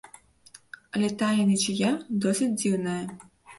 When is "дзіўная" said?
2.59-3.01